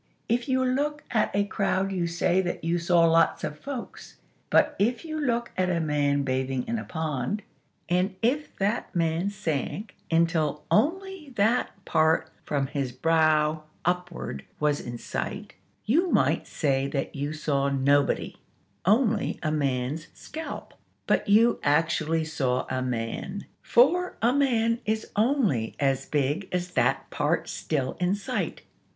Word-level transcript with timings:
If 0.27 0.49
you 0.49 0.65
look 0.65 1.03
at 1.11 1.29
a 1.35 1.43
crowd 1.43 1.91
you 1.91 2.07
say 2.07 2.41
that 2.41 2.63
you 2.63 2.79
saw 2.79 3.01
lots 3.05 3.43
of 3.43 3.59
folks: 3.59 4.17
but 4.49 4.75
if 4.79 5.05
you 5.05 5.19
look 5.19 5.51
at 5.55 5.69
a 5.69 5.79
man 5.79 6.23
bathing 6.23 6.65
in 6.67 6.79
a 6.79 6.83
pond; 6.83 7.43
and 7.87 8.15
if 8.23 8.55
that 8.55 8.95
man 8.95 9.29
sank 9.29 9.95
until 10.09 10.63
only 10.71 11.33
that 11.35 11.69
part 11.85 12.31
from 12.45 12.65
his 12.65 12.91
brow 12.91 13.65
upward 13.85 14.43
was 14.59 14.79
in 14.79 14.97
sight, 14.97 15.53
you 15.85 16.09
might 16.11 16.47
say 16.47 16.87
that 16.87 17.15
you 17.15 17.31
saw 17.31 17.69
nobody; 17.69 18.37
only 18.87 19.39
a 19.43 19.51
man's 19.51 20.07
scalp. 20.15 20.73
But 21.05 21.29
you 21.29 21.59
actually 21.61 22.25
saw 22.25 22.65
a 22.71 22.81
man, 22.81 23.45
for 23.61 24.17
a 24.19 24.33
man 24.33 24.79
is 24.83 25.11
only 25.15 25.75
as 25.79 26.07
big 26.07 26.47
as 26.51 26.71
that 26.71 27.07
part 27.11 27.47
still 27.47 27.95
in 27.99 28.15
sight. 28.15 28.63